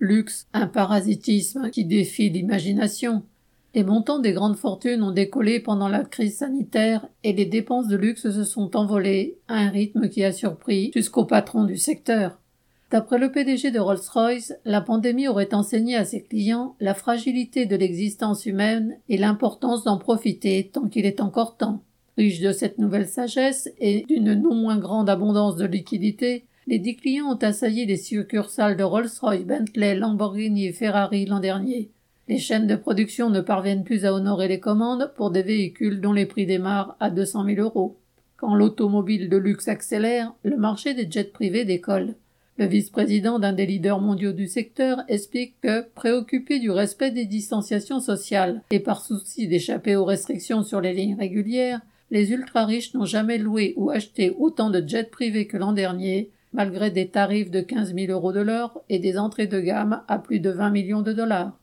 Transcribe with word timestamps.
Luxe, 0.00 0.48
un 0.54 0.66
parasitisme 0.66 1.68
qui 1.70 1.84
défie 1.84 2.30
l'imagination. 2.30 3.22
Les 3.74 3.84
montants 3.84 4.18
des 4.18 4.32
grandes 4.32 4.56
fortunes 4.56 5.02
ont 5.02 5.10
décollé 5.10 5.60
pendant 5.60 5.88
la 5.88 6.04
crise 6.04 6.38
sanitaire 6.38 7.06
et 7.22 7.34
les 7.34 7.44
dépenses 7.44 7.86
de 7.86 7.98
luxe 7.98 8.30
se 8.30 8.44
sont 8.44 8.76
envolées 8.76 9.36
à 9.46 9.56
un 9.56 9.68
rythme 9.68 10.08
qui 10.08 10.24
a 10.24 10.32
surpris 10.32 10.90
jusqu'au 10.94 11.26
patron 11.26 11.64
du 11.64 11.76
secteur. 11.76 12.38
D'après 12.90 13.18
le 13.18 13.30
PDG 13.30 13.70
de 13.70 13.78
Rolls-Royce, 13.78 14.54
la 14.64 14.80
pandémie 14.80 15.28
aurait 15.28 15.54
enseigné 15.54 15.96
à 15.96 16.06
ses 16.06 16.22
clients 16.22 16.74
la 16.80 16.94
fragilité 16.94 17.66
de 17.66 17.76
l'existence 17.76 18.46
humaine 18.46 18.96
et 19.10 19.18
l'importance 19.18 19.84
d'en 19.84 19.98
profiter 19.98 20.70
tant 20.72 20.88
qu'il 20.88 21.04
est 21.04 21.20
encore 21.20 21.58
temps. 21.58 21.82
Riche 22.16 22.40
de 22.40 22.52
cette 22.52 22.78
nouvelle 22.78 23.06
sagesse 23.06 23.68
et 23.78 24.04
d'une 24.08 24.32
non 24.32 24.54
moins 24.54 24.78
grande 24.78 25.10
abondance 25.10 25.56
de 25.56 25.66
liquidités, 25.66 26.46
les 26.70 26.78
dix 26.78 26.94
clients 26.94 27.32
ont 27.32 27.34
assailli 27.38 27.84
les 27.84 27.96
succursales 27.96 28.76
de 28.76 28.84
Rolls-Royce, 28.84 29.44
Bentley, 29.44 29.96
Lamborghini 29.96 30.66
et 30.66 30.72
Ferrari 30.72 31.26
l'an 31.26 31.40
dernier. 31.40 31.90
Les 32.28 32.38
chaînes 32.38 32.68
de 32.68 32.76
production 32.76 33.28
ne 33.28 33.40
parviennent 33.40 33.82
plus 33.82 34.04
à 34.04 34.14
honorer 34.14 34.46
les 34.46 34.60
commandes 34.60 35.12
pour 35.16 35.32
des 35.32 35.42
véhicules 35.42 36.00
dont 36.00 36.12
les 36.12 36.26
prix 36.26 36.46
démarrent 36.46 36.96
à 37.00 37.10
200 37.10 37.44
000 37.44 37.60
euros. 37.60 37.98
Quand 38.36 38.54
l'automobile 38.54 39.28
de 39.28 39.36
luxe 39.36 39.66
accélère, 39.66 40.32
le 40.44 40.56
marché 40.56 40.94
des 40.94 41.10
jets 41.10 41.24
privés 41.24 41.64
décolle. 41.64 42.14
Le 42.56 42.66
vice-président 42.66 43.40
d'un 43.40 43.52
des 43.52 43.66
leaders 43.66 44.00
mondiaux 44.00 44.32
du 44.32 44.46
secteur 44.46 45.00
explique 45.08 45.60
que, 45.62 45.84
préoccupés 45.96 46.60
du 46.60 46.70
respect 46.70 47.10
des 47.10 47.24
distanciations 47.26 47.98
sociales 47.98 48.62
et 48.70 48.78
par 48.78 49.04
souci 49.04 49.48
d'échapper 49.48 49.96
aux 49.96 50.04
restrictions 50.04 50.62
sur 50.62 50.80
les 50.80 50.92
lignes 50.92 51.16
régulières, 51.18 51.80
les 52.12 52.30
ultra-riches 52.30 52.94
n'ont 52.94 53.06
jamais 53.06 53.38
loué 53.38 53.74
ou 53.76 53.90
acheté 53.90 54.30
autant 54.38 54.70
de 54.70 54.86
jets 54.86 55.02
privés 55.02 55.48
que 55.48 55.56
l'an 55.56 55.72
dernier, 55.72 56.30
malgré 56.52 56.90
des 56.90 57.08
tarifs 57.08 57.50
de 57.50 57.60
15 57.60 57.94
000 57.94 58.12
euros 58.12 58.32
de 58.32 58.40
l'heure 58.40 58.80
et 58.88 58.98
des 58.98 59.18
entrées 59.18 59.46
de 59.46 59.60
gamme 59.60 60.02
à 60.08 60.18
plus 60.18 60.40
de 60.40 60.50
20 60.50 60.70
millions 60.70 61.02
de 61.02 61.12
dollars. 61.12 61.60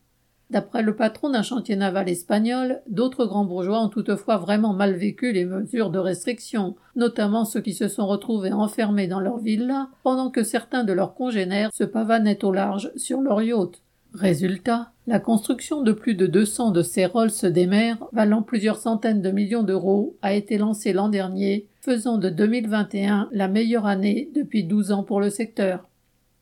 D'après 0.50 0.82
le 0.82 0.96
patron 0.96 1.28
d'un 1.28 1.42
chantier 1.42 1.76
naval 1.76 2.08
espagnol, 2.08 2.80
d'autres 2.88 3.26
grands 3.26 3.44
bourgeois 3.44 3.82
ont 3.82 3.90
toutefois 3.90 4.38
vraiment 4.38 4.72
mal 4.72 4.94
vécu 4.94 5.32
les 5.32 5.44
mesures 5.44 5.90
de 5.90 5.98
restriction, 5.98 6.74
notamment 6.96 7.44
ceux 7.44 7.60
qui 7.60 7.74
se 7.74 7.86
sont 7.86 8.06
retrouvés 8.06 8.52
enfermés 8.52 9.08
dans 9.08 9.20
leur 9.20 9.38
villa, 9.38 9.88
pendant 10.02 10.30
que 10.30 10.42
certains 10.42 10.84
de 10.84 10.94
leurs 10.94 11.14
congénères 11.14 11.70
se 11.74 11.84
pavanaient 11.84 12.42
au 12.46 12.52
large 12.52 12.90
sur 12.96 13.20
leur 13.20 13.42
yacht. 13.42 13.82
Résultat, 14.14 14.92
la 15.06 15.20
construction 15.20 15.82
de 15.82 15.92
plus 15.92 16.14
de 16.14 16.26
200 16.26 16.70
de 16.70 16.80
ces 16.80 17.04
Rolls 17.04 17.30
des 17.42 17.66
mers, 17.66 17.98
valant 18.12 18.42
plusieurs 18.42 18.78
centaines 18.78 19.20
de 19.20 19.30
millions 19.30 19.62
d'euros, 19.62 20.16
a 20.22 20.32
été 20.32 20.56
lancée 20.56 20.94
l'an 20.94 21.10
dernier, 21.10 21.68
faisant 21.88 22.18
de 22.18 22.28
2021 22.28 23.30
la 23.32 23.48
meilleure 23.48 23.86
année 23.86 24.28
depuis 24.34 24.62
12 24.62 24.92
ans 24.92 25.04
pour 25.04 25.22
le 25.22 25.30
secteur. 25.30 25.88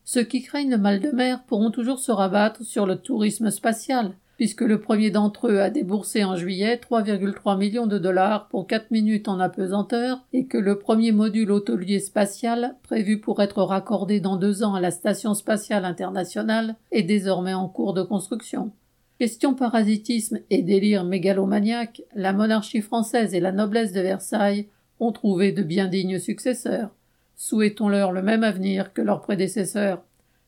Ceux 0.03 0.23
qui 0.23 0.41
craignent 0.41 0.71
le 0.71 0.77
mal 0.77 0.99
de 0.99 1.09
mer 1.11 1.45
pourront 1.47 1.71
toujours 1.71 1.99
se 1.99 2.11
rabattre 2.11 2.63
sur 2.63 2.85
le 2.85 2.97
tourisme 2.97 3.49
spatial, 3.49 4.11
puisque 4.35 4.59
le 4.59 4.81
premier 4.81 5.09
d'entre 5.09 5.49
eux 5.49 5.61
a 5.61 5.69
déboursé 5.69 6.25
en 6.25 6.35
juillet 6.35 6.75
3,3 6.75 7.57
millions 7.57 7.87
de 7.87 7.97
dollars 7.97 8.49
pour 8.49 8.67
4 8.67 8.91
minutes 8.91 9.29
en 9.29 9.39
apesanteur 9.39 10.19
et 10.33 10.47
que 10.47 10.57
le 10.57 10.79
premier 10.79 11.13
module 11.13 11.53
hôtelier 11.53 12.01
spatial, 12.01 12.75
prévu 12.83 13.21
pour 13.21 13.41
être 13.41 13.63
raccordé 13.63 14.19
dans 14.19 14.35
deux 14.35 14.65
ans 14.65 14.75
à 14.75 14.81
la 14.81 14.91
Station 14.91 15.33
spatiale 15.33 15.85
internationale, 15.85 16.75
est 16.91 17.03
désormais 17.03 17.53
en 17.53 17.69
cours 17.69 17.93
de 17.93 18.03
construction. 18.03 18.73
Question 19.17 19.53
parasitisme 19.53 20.39
et 20.49 20.61
délire 20.61 21.05
mégalomaniaque, 21.05 22.01
la 22.15 22.33
monarchie 22.33 22.81
française 22.81 23.33
et 23.33 23.39
la 23.39 23.53
noblesse 23.53 23.93
de 23.93 24.01
Versailles 24.01 24.67
ont 24.99 25.11
trouvé 25.11 25.51
de 25.51 25.63
bien 25.63 25.87
dignes 25.87 26.19
successeurs. 26.19 26.89
Souhaitons-leur 27.35 28.11
le 28.11 28.21
même 28.21 28.43
avenir 28.43 28.93
que 28.93 29.01
leurs 29.01 29.21
prédécesseurs. 29.21 30.03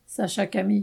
Sacha 0.07 0.47
Camille. 0.47 0.77